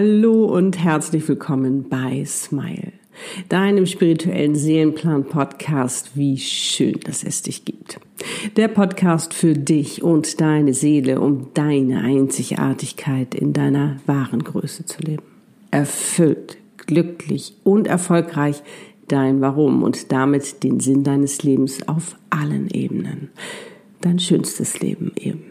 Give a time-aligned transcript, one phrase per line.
[0.00, 2.92] Hallo und herzlich willkommen bei Smile,
[3.48, 6.12] deinem spirituellen Seelenplan-Podcast.
[6.14, 7.98] Wie schön, dass es dich gibt.
[8.56, 15.02] Der Podcast für dich und deine Seele, um deine Einzigartigkeit in deiner wahren Größe zu
[15.02, 15.24] leben.
[15.72, 18.62] Erfüllt, glücklich und erfolgreich
[19.08, 23.30] dein Warum und damit den Sinn deines Lebens auf allen Ebenen.
[24.00, 25.47] Dein schönstes Leben eben.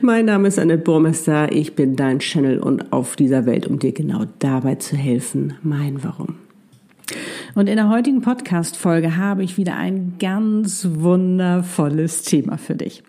[0.00, 3.92] Mein Name ist Annette Burmester, ich bin dein Channel und auf dieser Welt, um dir
[3.92, 6.36] genau dabei zu helfen, mein Warum.
[7.54, 13.02] Und in der heutigen Podcast-Folge habe ich wieder ein ganz wundervolles Thema für dich.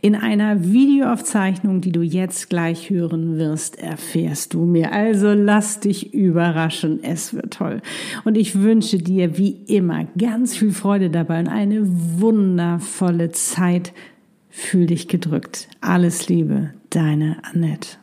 [0.00, 4.92] In einer Videoaufzeichnung, die du jetzt gleich hören wirst, erfährst du mir.
[4.92, 6.98] Also lass dich überraschen.
[7.02, 7.80] Es wird toll.
[8.24, 13.92] Und ich wünsche dir wie immer ganz viel Freude dabei und eine wundervolle Zeit
[14.58, 15.68] Fühl dich gedrückt.
[15.82, 17.98] Alles Liebe, deine Annette.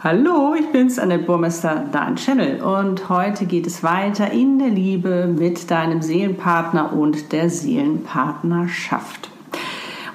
[0.00, 2.62] Hallo, ich bin's, Annette Burmester, dein Channel.
[2.62, 9.30] Und heute geht es weiter in der Liebe mit deinem Seelenpartner und der Seelenpartnerschaft.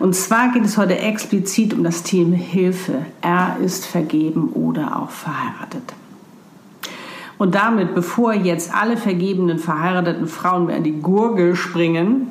[0.01, 3.05] Und zwar geht es heute explizit um das Thema Hilfe.
[3.21, 5.93] Er ist vergeben oder auch verheiratet.
[7.37, 12.29] Und damit, bevor jetzt alle vergebenen verheirateten Frauen mir an die Gurgel springen,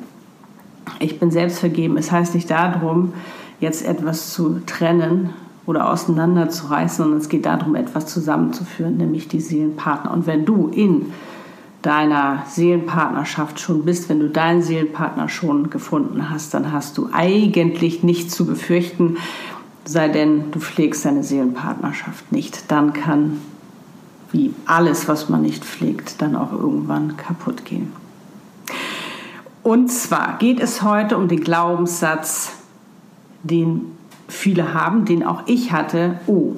[0.99, 1.95] ich bin selbst vergeben.
[1.95, 3.13] Es heißt nicht darum,
[3.61, 5.29] jetzt etwas zu trennen
[5.65, 10.11] oder auseinanderzureißen, sondern es geht darum, etwas zusammenzuführen, nämlich die Seelenpartner.
[10.11, 11.13] Und wenn du in
[11.81, 18.03] deiner Seelenpartnerschaft schon bist, wenn du deinen Seelenpartner schon gefunden hast, dann hast du eigentlich
[18.03, 19.17] nichts zu befürchten,
[19.85, 22.71] sei denn du pflegst deine Seelenpartnerschaft nicht.
[22.71, 23.41] Dann kann,
[24.31, 27.91] wie alles, was man nicht pflegt, dann auch irgendwann kaputt gehen.
[29.63, 32.53] Und zwar geht es heute um den Glaubenssatz,
[33.43, 33.91] den
[34.27, 36.53] viele haben, den auch ich hatte, oh,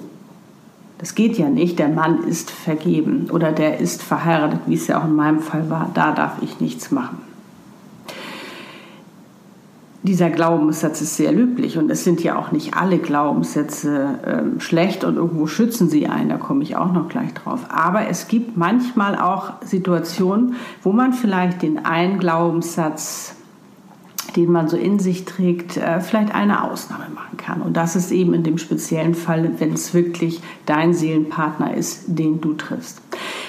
[1.03, 5.01] das geht ja nicht, der Mann ist vergeben oder der ist verheiratet, wie es ja
[5.01, 7.17] auch in meinem Fall war, da darf ich nichts machen.
[10.03, 15.03] Dieser Glaubenssatz ist sehr löblich und es sind ja auch nicht alle Glaubenssätze äh, schlecht
[15.03, 17.65] und irgendwo schützen sie einen, da komme ich auch noch gleich drauf.
[17.67, 23.32] Aber es gibt manchmal auch Situationen, wo man vielleicht den einen Glaubenssatz
[24.35, 27.61] den man so in sich trägt, äh, vielleicht eine Ausnahme machen kann.
[27.61, 32.41] Und das ist eben in dem speziellen Fall, wenn es wirklich dein Seelenpartner ist, den
[32.41, 33.01] du triffst.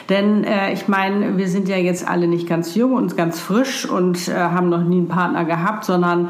[0.08, 3.88] Denn äh, ich meine, wir sind ja jetzt alle nicht ganz jung und ganz frisch
[3.88, 6.28] und äh, haben noch nie einen Partner gehabt, sondern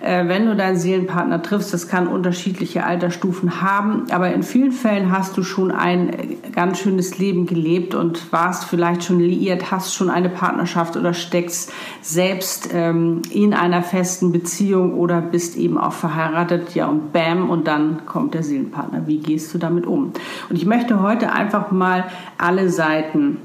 [0.00, 1.74] äh, wenn du deinen Seelenpartner triffst.
[1.74, 6.78] Das kann unterschiedliche Altersstufen haben, aber in vielen Fällen hast du schon ein äh, ganz
[6.78, 12.70] schönes Leben gelebt und warst vielleicht schon liiert, hast schon eine Partnerschaft oder steckst selbst
[12.72, 16.74] ähm, in einer festen Beziehung oder bist eben auch verheiratet.
[16.74, 19.06] Ja, und bam, und dann kommt der Seelenpartner.
[19.06, 20.12] Wie gehst du damit um?
[20.48, 22.04] Und ich möchte heute einfach mal
[22.38, 23.38] alle Seiten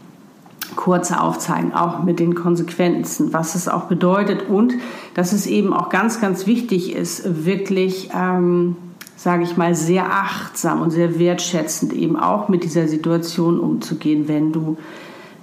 [0.75, 4.73] kurz aufzeigen, auch mit den Konsequenzen, was es auch bedeutet und
[5.13, 8.75] dass es eben auch ganz, ganz wichtig ist, wirklich, ähm,
[9.15, 14.51] sage ich mal, sehr achtsam und sehr wertschätzend eben auch mit dieser Situation umzugehen, wenn
[14.51, 14.77] du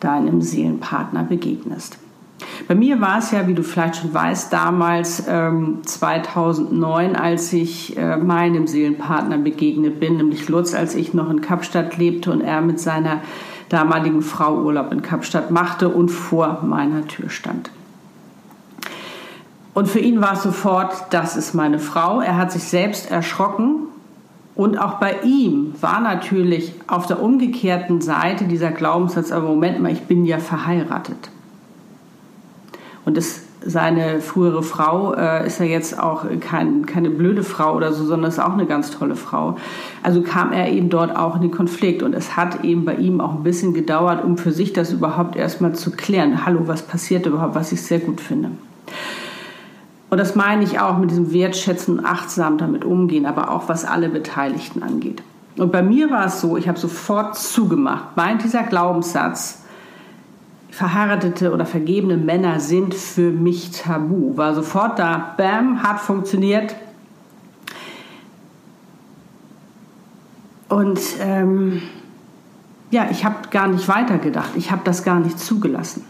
[0.01, 1.99] deinem Seelenpartner begegnest.
[2.69, 7.97] Bei mir war es ja, wie du vielleicht schon weißt, damals ähm, 2009, als ich
[7.97, 12.61] äh, meinem Seelenpartner begegnet bin, nämlich Lutz, als ich noch in Kapstadt lebte und er
[12.61, 13.21] mit seiner
[13.73, 17.71] damaligen Frau Urlaub in Kapstadt machte und vor meiner Tür stand.
[19.75, 22.21] Und für ihn war es sofort, das ist meine Frau.
[22.21, 23.87] Er hat sich selbst erschrocken.
[24.55, 29.91] Und auch bei ihm war natürlich auf der umgekehrten Seite dieser Glaubenssatz, aber Moment mal,
[29.91, 31.31] ich bin ja verheiratet.
[33.07, 37.93] Und es seine frühere Frau äh, ist ja jetzt auch kein, keine blöde Frau oder
[37.93, 39.57] so, sondern ist auch eine ganz tolle Frau.
[40.03, 43.21] Also kam er eben dort auch in den Konflikt und es hat eben bei ihm
[43.21, 46.45] auch ein bisschen gedauert, um für sich das überhaupt erstmal zu klären.
[46.47, 48.51] Hallo, was passiert überhaupt, was ich sehr gut finde.
[50.11, 54.11] Und das meine ich auch mit diesem Wertschätzen, achtsam damit umgehen, aber auch was alle
[54.11, 55.23] Beteiligten angeht.
[55.57, 58.17] Und bei mir war es so, ich habe sofort zugemacht.
[58.17, 59.62] Meint dieser Glaubenssatz,
[60.73, 64.37] verheiratete oder vergebene Männer sind für mich tabu.
[64.37, 66.75] War sofort da, bam, hat funktioniert.
[70.71, 71.83] Und ähm,
[72.91, 74.53] ja, ich habe gar nicht weitergedacht.
[74.57, 76.07] Ich habe das gar nicht zugelassen.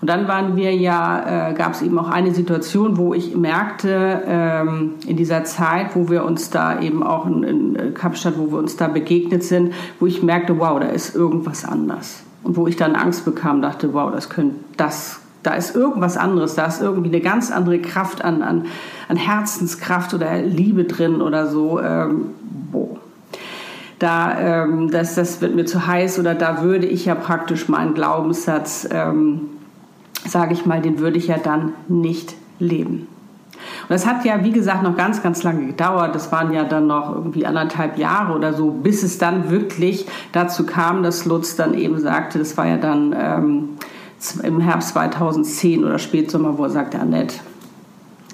[0.00, 4.22] Und dann waren wir ja, äh, gab es eben auch eine Situation, wo ich merkte,
[4.24, 8.58] ähm, in dieser Zeit, wo wir uns da eben auch in, in Kapstadt, wo wir
[8.58, 12.76] uns da begegnet sind, wo ich merkte, wow, da ist irgendwas anders Und wo ich
[12.76, 17.08] dann Angst bekam, dachte, wow, das könnte, das, da ist irgendwas anderes, da ist irgendwie
[17.08, 18.66] eine ganz andere Kraft an, an,
[19.08, 21.80] an Herzenskraft oder Liebe drin oder so.
[21.80, 22.30] Ähm,
[22.72, 22.96] boah.
[23.98, 27.92] Da, ähm, das, das wird mir zu heiß oder da würde ich ja praktisch meinen
[27.92, 29.42] Glaubenssatz, ähm,
[30.26, 33.08] sage ich mal, den würde ich ja dann nicht leben.
[33.82, 36.14] Und das hat ja, wie gesagt, noch ganz, ganz lange gedauert.
[36.14, 40.64] Das waren ja dann noch irgendwie anderthalb Jahre oder so, bis es dann wirklich dazu
[40.64, 43.68] kam, dass Lutz dann eben sagte, das war ja dann ähm,
[44.42, 47.36] im Herbst 2010 oder Spätsommer, wo er sagte, Annette,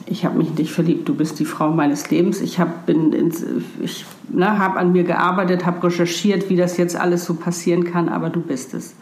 [0.07, 2.41] ich habe mich in dich verliebt, du bist die Frau meines Lebens.
[2.41, 7.85] Ich habe ne, hab an mir gearbeitet, habe recherchiert, wie das jetzt alles so passieren
[7.85, 8.95] kann, aber du bist es.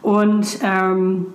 [0.00, 1.26] Und ähm,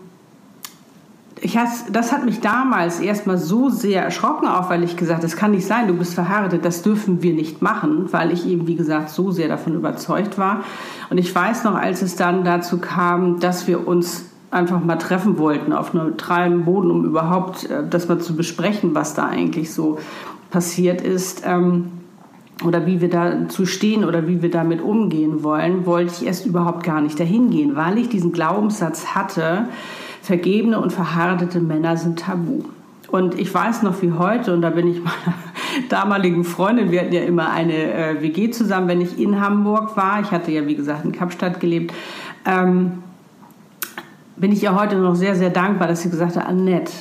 [1.41, 5.36] ich has, das hat mich damals erstmal so sehr erschrocken, auch weil ich gesagt, das
[5.36, 8.75] kann nicht sein, du bist verheiratet, das dürfen wir nicht machen, weil ich eben, wie
[8.75, 10.63] gesagt, so sehr davon überzeugt war.
[11.09, 15.38] Und ich weiß noch, als es dann dazu kam, dass wir uns einfach mal treffen
[15.38, 20.00] wollten auf neutralem Boden, um überhaupt äh, das mal zu besprechen, was da eigentlich so
[20.50, 21.44] passiert ist.
[21.45, 21.92] Ähm,
[22.65, 26.83] oder wie wir dazu stehen oder wie wir damit umgehen wollen, wollte ich erst überhaupt
[26.83, 29.69] gar nicht dahin gehen, weil ich diesen Glaubenssatz hatte,
[30.29, 32.61] vergebene und verheiratete Männer sind tabu.
[33.07, 35.35] Und ich weiß noch wie heute, und da bin ich meiner
[35.89, 40.21] damaligen Freundin, wir hatten ja immer eine äh, WG zusammen, wenn ich in Hamburg war.
[40.21, 41.95] Ich hatte ja, wie gesagt, in Kapstadt gelebt.
[42.45, 43.01] Ähm,
[44.35, 46.93] bin ich ihr heute noch sehr, sehr dankbar, dass sie gesagt hat, Annette,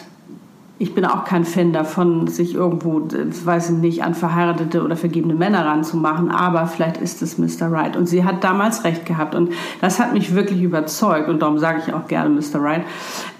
[0.80, 5.34] ich bin auch kein Fan davon, sich irgendwo, weiß ich nicht, an verheiratete oder vergebene
[5.34, 7.70] Männer ranzumachen, aber vielleicht ist es Mr.
[7.70, 7.96] Right.
[7.96, 11.82] Und sie hat damals recht gehabt und das hat mich wirklich überzeugt und darum sage
[11.84, 12.60] ich auch gerne Mr.
[12.60, 12.84] Right,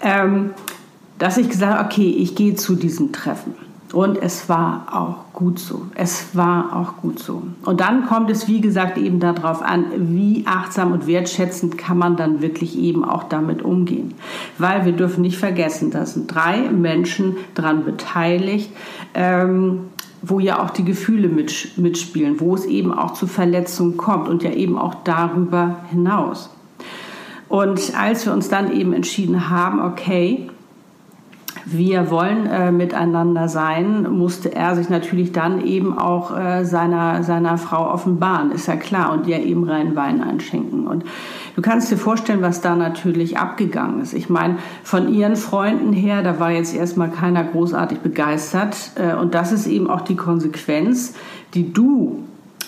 [0.03, 0.51] ähm,
[1.19, 3.55] dass ich gesagt habe, okay, ich gehe zu diesem Treffen.
[3.93, 5.87] Und es war auch gut so.
[5.95, 7.43] Es war auch gut so.
[7.65, 12.17] Und dann kommt es, wie gesagt, eben darauf an, wie achtsam und wertschätzend kann man
[12.17, 14.15] dann wirklich eben auch damit umgehen.
[14.59, 18.71] Weil wir dürfen nicht vergessen, da sind drei Menschen dran beteiligt,
[19.15, 19.81] ähm,
[20.21, 24.51] wo ja auch die Gefühle mitspielen, wo es eben auch zu Verletzungen kommt und ja
[24.51, 26.51] eben auch darüber hinaus.
[27.49, 30.51] Und als wir uns dann eben entschieden haben, okay,
[31.71, 37.59] wir wollen äh, miteinander sein, musste er sich natürlich dann eben auch äh, seiner, seiner
[37.59, 40.87] Frau offenbaren, ist ja klar, und ihr eben reinen Wein einschenken.
[40.87, 41.05] Und
[41.57, 44.15] du kannst dir vorstellen, was da natürlich abgegangen ist.
[44.15, 48.93] Ich meine, von ihren Freunden her, da war jetzt erstmal keiner großartig begeistert.
[48.95, 51.15] Äh, und das ist eben auch die Konsequenz,
[51.55, 52.23] die du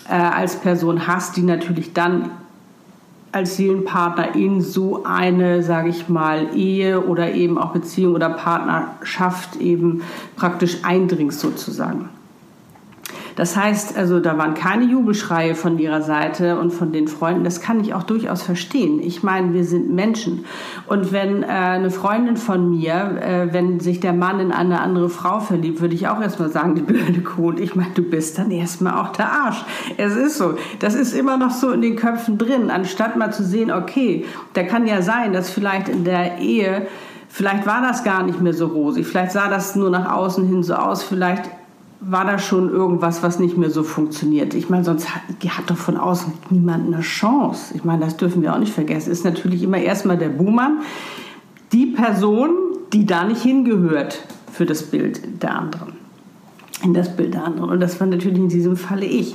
[0.08, 2.31] äh, als Person hast, die natürlich dann
[3.32, 9.56] als Seelenpartner in so eine, sage ich mal, Ehe oder eben auch Beziehung oder Partnerschaft
[9.56, 10.03] eben
[10.37, 12.09] praktisch eindringst sozusagen.
[13.40, 17.42] Das heißt, also da waren keine Jubelschreie von ihrer Seite und von den Freunden.
[17.42, 19.00] Das kann ich auch durchaus verstehen.
[19.00, 20.44] Ich meine, wir sind Menschen.
[20.87, 25.08] Und wenn äh, eine Freundin von mir, äh, wenn sich der Mann in eine andere
[25.08, 27.48] Frau verliebt, würde ich auch erstmal sagen, die blöde Kuh.
[27.48, 29.64] Und ich meine, du bist dann erstmal auch der Arsch.
[29.96, 30.56] Es ist so.
[30.78, 34.64] Das ist immer noch so in den Köpfen drin, anstatt mal zu sehen, okay, da
[34.64, 36.88] kann ja sein, dass vielleicht in der Ehe
[37.32, 40.64] Vielleicht war das gar nicht mehr so rosig, vielleicht sah das nur nach außen hin
[40.64, 41.49] so aus, vielleicht
[42.00, 44.54] war da schon irgendwas, was nicht mehr so funktioniert.
[44.54, 47.75] Ich meine, sonst hat, hat doch von außen niemand eine Chance.
[47.75, 49.11] Ich meine, das dürfen wir auch nicht vergessen.
[49.11, 50.80] Ist natürlich immer erstmal der Buhmann,
[51.73, 52.50] die Person,
[52.92, 55.89] die da nicht hingehört für das Bild der anderen
[56.82, 57.70] in das Bild der anderen.
[57.70, 59.34] Und das war natürlich in diesem Falle ich.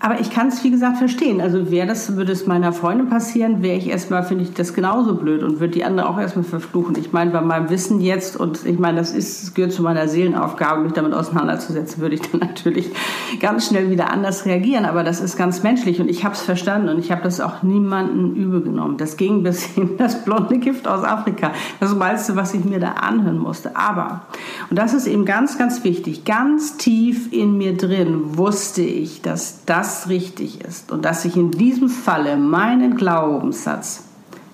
[0.00, 1.40] Aber ich kann es, wie gesagt, verstehen.
[1.40, 5.14] Also wäre das, würde es meiner Freundin passieren, wäre ich erstmal, finde ich das genauso
[5.14, 6.96] blöd und würde die andere auch erstmal verfluchen.
[6.98, 10.82] Ich meine, bei meinem Wissen jetzt, und ich meine, das ist, gehört zu meiner Seelenaufgabe,
[10.82, 12.90] mich damit auseinanderzusetzen, würde ich dann natürlich
[13.40, 14.84] ganz schnell wieder anders reagieren.
[14.84, 17.62] Aber das ist ganz menschlich und ich habe es verstanden und ich habe das auch
[17.62, 18.96] niemanden übel genommen.
[18.96, 21.52] Das ging bis in das blonde Gift aus Afrika.
[21.80, 23.76] Das meiste, was ich mir da anhören musste.
[23.76, 24.22] Aber,
[24.70, 29.64] und das ist eben ganz, ganz wichtig, ganz tief in mir drin wusste ich, dass
[29.64, 34.04] das richtig ist und dass ich in diesem Falle meinen Glaubenssatz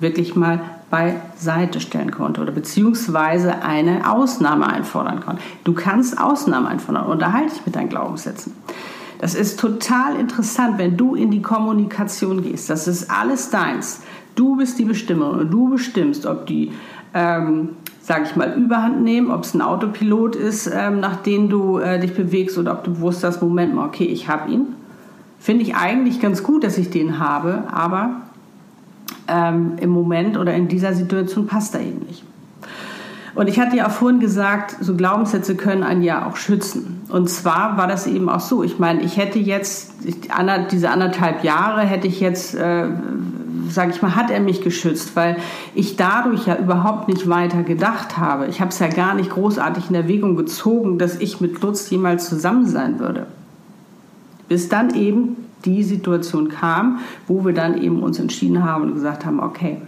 [0.01, 0.61] wirklich mal
[0.91, 5.43] beiseite stellen konnte oder beziehungsweise eine Ausnahme einfordern konnte.
[5.65, 8.53] Du kannst Ausnahmen einfordern, unterhalte dich mit deinen Glaubenssätzen.
[9.19, 12.69] Das ist total interessant, wenn du in die Kommunikation gehst.
[12.69, 14.03] Das ist alles deins.
[14.35, 16.73] Du bist die Bestimmerin und du bestimmst, ob die
[17.15, 17.71] ähm,
[18.03, 22.01] sage ich mal, überhand nehmen, ob es ein Autopilot ist, ähm, nach dem du äh,
[22.01, 24.75] dich bewegst oder ob du bewusst hast, Moment mal, okay, ich habe ihn.
[25.39, 28.23] Finde ich eigentlich ganz gut, dass ich den habe, aber
[29.29, 32.25] ähm, im Moment oder in dieser Situation passt er eben nicht.
[33.35, 37.01] Und ich hatte ja auch vorhin gesagt, so Glaubenssätze können einen ja auch schützen.
[37.09, 38.63] Und zwar war das eben auch so.
[38.63, 39.93] Ich meine, ich hätte jetzt,
[40.71, 42.89] diese anderthalb Jahre hätte ich jetzt äh,
[43.73, 45.37] sage ich mal, hat er mich geschützt, weil
[45.75, 48.47] ich dadurch ja überhaupt nicht weiter gedacht habe.
[48.47, 52.29] Ich habe es ja gar nicht großartig in Erwägung gezogen, dass ich mit Lutz jemals
[52.29, 53.27] zusammen sein würde.
[54.49, 59.25] Bis dann eben die Situation kam, wo wir dann eben uns entschieden haben und gesagt
[59.25, 59.79] haben, okay,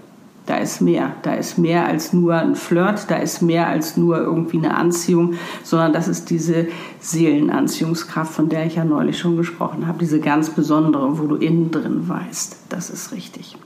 [0.47, 1.13] da ist mehr.
[1.23, 5.35] Da ist mehr als nur ein Flirt, da ist mehr als nur irgendwie eine Anziehung,
[5.63, 6.69] sondern das ist diese
[7.01, 9.99] Seelenanziehungskraft, von der ich ja neulich schon gesprochen habe.
[9.99, 13.57] Diese ganz besondere, wo du innen drin weißt, das ist richtig.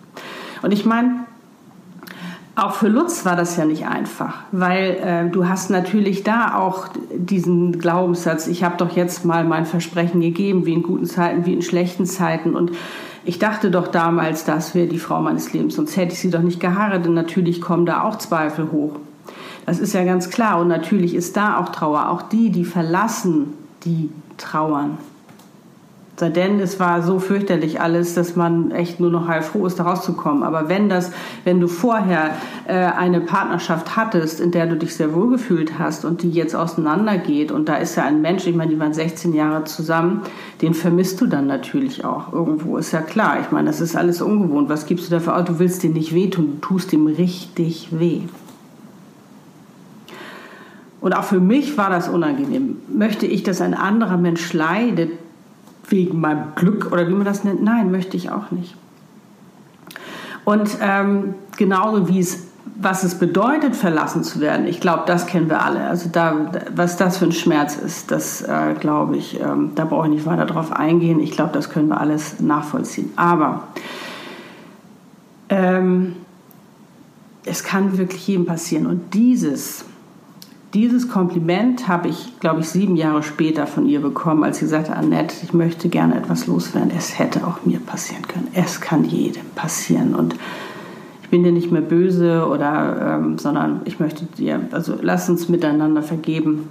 [0.63, 1.27] Und ich meine,
[2.55, 6.89] auch für Lutz war das ja nicht einfach, weil äh, du hast natürlich da auch
[7.15, 11.55] diesen Glaubenssatz, ich habe doch jetzt mal mein Versprechen gegeben, wie in guten Zeiten, wie
[11.55, 12.57] in schlechten Zeiten.
[12.57, 12.73] Und
[13.29, 16.41] ich dachte doch damals, das wäre die Frau meines Lebens, sonst hätte ich sie doch
[16.41, 17.13] nicht geheiratet.
[17.13, 18.97] Natürlich kommen da auch Zweifel hoch.
[19.67, 20.59] Das ist ja ganz klar.
[20.59, 22.09] Und natürlich ist da auch Trauer.
[22.09, 23.53] Auch die, die verlassen,
[23.85, 24.09] die
[24.39, 24.97] trauern.
[26.21, 30.43] Denn es war so fürchterlich alles, dass man echt nur noch heilfroh ist, da rauszukommen.
[30.43, 31.13] Aber wenn das,
[31.45, 32.31] wenn du vorher
[32.67, 36.55] äh, eine Partnerschaft hattest, in der du dich sehr wohl gefühlt hast und die jetzt
[36.55, 40.23] auseinandergeht und da ist ja ein Mensch, ich meine, die waren 16 Jahre zusammen,
[40.61, 43.39] den vermisst du dann natürlich auch irgendwo, ist ja klar.
[43.41, 44.69] Ich meine, das ist alles ungewohnt.
[44.69, 45.45] Was gibst du dafür aus?
[45.45, 48.23] Du willst dir nicht wehtun, du tust ihm richtig weh.
[51.01, 52.77] Und auch für mich war das unangenehm.
[52.93, 55.11] Möchte ich, dass ein anderer Mensch leidet,
[55.89, 57.63] wegen meinem Glück oder wie man das nennt.
[57.63, 58.77] Nein, möchte ich auch nicht.
[60.45, 65.51] Und ähm, genauso wie es, was es bedeutet, verlassen zu werden, ich glaube, das kennen
[65.51, 65.87] wir alle.
[65.89, 70.07] Also da, was das für ein Schmerz ist, das äh, glaube ich, ähm, da brauche
[70.07, 71.21] ich nicht weiter drauf eingehen.
[71.21, 73.11] Ich glaube, das können wir alles nachvollziehen.
[73.17, 73.65] Aber
[75.49, 76.15] ähm,
[77.45, 78.87] es kann wirklich jedem passieren.
[78.87, 79.85] Und dieses
[80.75, 84.95] dieses Kompliment habe ich, glaube ich, sieben Jahre später von ihr bekommen, als sie sagte,
[84.95, 86.93] Annette, ich möchte gerne etwas loswerden.
[86.97, 88.49] Es hätte auch mir passieren können.
[88.53, 90.15] Es kann jedem passieren.
[90.15, 90.35] Und
[91.23, 95.49] ich bin dir nicht mehr böse oder, ähm, sondern ich möchte dir, also lass uns
[95.49, 96.69] miteinander vergeben.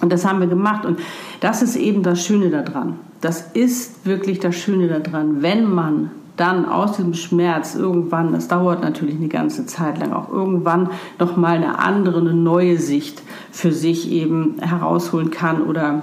[0.00, 0.84] Und das haben wir gemacht.
[0.84, 0.98] Und
[1.40, 2.96] das ist eben das Schöne daran.
[3.20, 6.10] Das ist wirklich das Schöne daran, wenn man
[6.40, 11.56] dann aus diesem Schmerz irgendwann, das dauert natürlich eine ganze Zeit lang, auch irgendwann nochmal
[11.56, 16.02] eine andere, eine neue Sicht für sich eben herausholen kann oder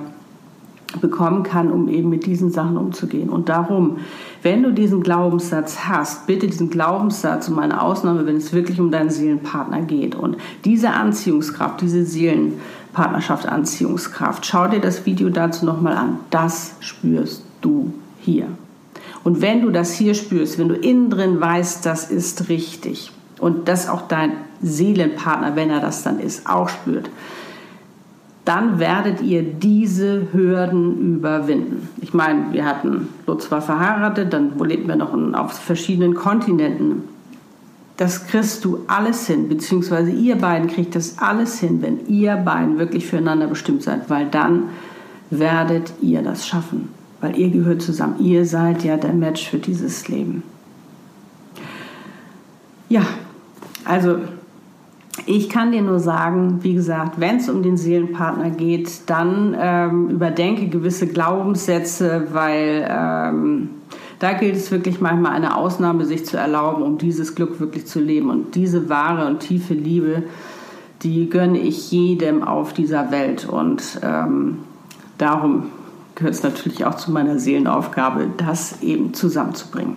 [1.01, 3.29] bekommen kann, um eben mit diesen Sachen umzugehen.
[3.29, 3.97] Und darum,
[4.43, 8.91] wenn du diesen Glaubenssatz hast, bitte diesen Glaubenssatz um eine Ausnahme, wenn es wirklich um
[8.91, 10.15] deinen Seelenpartner geht.
[10.15, 16.19] Und diese Anziehungskraft, diese Seelenpartnerschaft, Anziehungskraft, schau dir das Video dazu nochmal an.
[16.29, 18.47] Das spürst du hier.
[19.27, 23.67] Und wenn du das hier spürst, wenn du innen drin weißt, das ist richtig und
[23.67, 24.31] das auch dein
[24.61, 27.09] Seelenpartner, wenn er das dann ist, auch spürt,
[28.45, 31.89] dann werdet ihr diese Hürden überwinden.
[32.01, 37.03] Ich meine, wir hatten, Lutz war verheiratet, dann lebten wir noch auf verschiedenen Kontinenten.
[37.97, 42.79] Das kriegst du alles hin, beziehungsweise ihr beiden kriegt das alles hin, wenn ihr beiden
[42.79, 44.69] wirklich füreinander bestimmt seid, weil dann
[45.29, 48.15] werdet ihr das schaffen weil ihr gehört zusammen.
[48.19, 50.43] Ihr seid ja der Match für dieses Leben.
[52.89, 53.01] Ja,
[53.85, 54.17] also
[55.25, 60.09] ich kann dir nur sagen, wie gesagt, wenn es um den Seelenpartner geht, dann ähm,
[60.09, 63.69] überdenke gewisse Glaubenssätze, weil ähm,
[64.19, 67.99] da gilt es wirklich manchmal eine Ausnahme sich zu erlauben, um dieses Glück wirklich zu
[67.99, 68.29] leben.
[68.29, 70.23] Und diese wahre und tiefe Liebe,
[71.03, 73.47] die gönne ich jedem auf dieser Welt.
[73.47, 74.59] Und ähm,
[75.17, 75.67] darum
[76.17, 79.95] gehört es natürlich auch zu meiner Seelenaufgabe, das eben zusammenzubringen.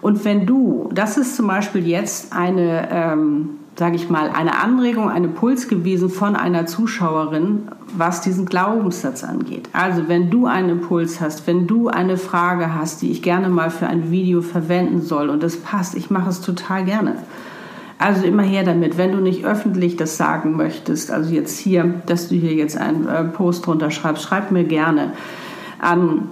[0.00, 5.10] Und wenn du, das ist zum Beispiel jetzt eine, ähm, sage ich mal, eine Anregung,
[5.10, 9.68] ein Impuls gewesen von einer Zuschauerin, was diesen Glaubenssatz angeht.
[9.72, 13.70] Also wenn du einen Impuls hast, wenn du eine Frage hast, die ich gerne mal
[13.70, 17.16] für ein Video verwenden soll und das passt, ich mache es total gerne
[17.98, 22.28] also immer her damit, wenn du nicht öffentlich das sagen möchtest, also jetzt hier, dass
[22.28, 25.12] du hier jetzt einen äh, Post drunter schreibst, schreib mir gerne
[25.80, 26.28] an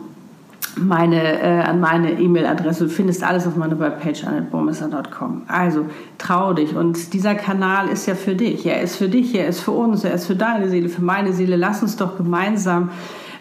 [0.79, 2.85] meine äh, an meine E-Mail-Adresse.
[2.85, 5.43] Du findest alles auf meiner Webpage annetbomesser.com.
[5.49, 5.87] Also
[6.19, 8.67] trau dich und dieser Kanal ist ja für dich.
[8.67, 11.33] Er ist für dich, er ist für uns, er ist für deine Seele, für meine
[11.33, 11.57] Seele.
[11.57, 12.91] Lass uns doch gemeinsam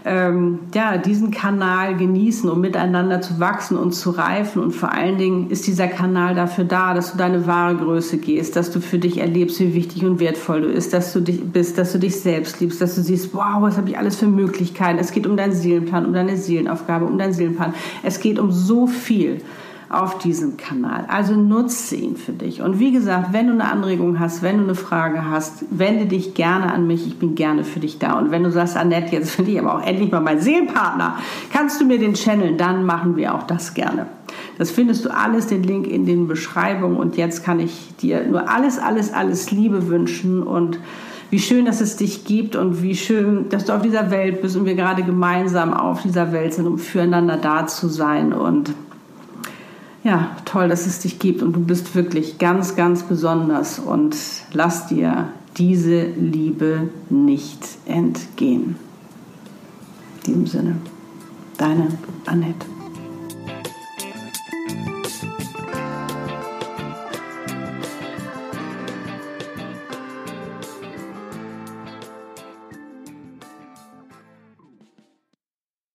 [0.08, 4.62] ähm, ja, diesen Kanal genießen, um miteinander zu wachsen und zu reifen.
[4.62, 8.56] Und vor allen Dingen ist dieser Kanal dafür da, dass du deine wahre Größe gehst,
[8.56, 11.80] dass du für dich erlebst, wie wichtig und wertvoll du bist, dass du dich bist,
[11.80, 15.00] dass du dich selbst liebst, dass du siehst, wow, was habe ich alles für Möglichkeiten.
[15.00, 17.74] Es geht um deinen Seelenplan, um deine Seelenaufgabe, um deinen Seelenplan.
[18.04, 19.42] Es geht um so viel
[19.90, 21.06] auf diesem Kanal.
[21.08, 22.62] Also nutze ihn für dich.
[22.62, 26.34] Und wie gesagt, wenn du eine Anregung hast, wenn du eine Frage hast, wende dich
[26.34, 27.06] gerne an mich.
[27.06, 28.18] Ich bin gerne für dich da.
[28.18, 31.18] Und wenn du sagst, Annette, jetzt finde ich aber auch endlich mal meinen Seelenpartner,
[31.52, 34.08] kannst du mir den channeln, dann machen wir auch das gerne.
[34.58, 36.98] Das findest du alles, den Link in den Beschreibungen.
[36.98, 40.80] Und jetzt kann ich dir nur alles, alles, alles Liebe wünschen und
[41.30, 44.56] wie schön, dass es dich gibt und wie schön, dass du auf dieser Welt bist
[44.56, 48.32] und wir gerade gemeinsam auf dieser Welt sind, um füreinander da zu sein.
[48.32, 48.74] Und
[50.06, 54.16] ja, toll, dass es dich gibt und du bist wirklich ganz, ganz besonders und
[54.54, 58.76] lass dir diese Liebe nicht entgehen.
[60.28, 60.76] In diesem Sinne,
[61.58, 61.88] deine
[62.28, 62.75] Annette.